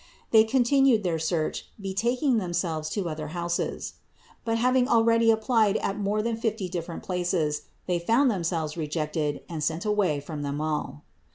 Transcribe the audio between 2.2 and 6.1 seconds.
themselves to other houses. But having already applied at